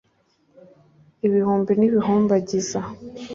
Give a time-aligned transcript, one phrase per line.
[1.27, 2.79] Ibihumbi n'ibihumbagiza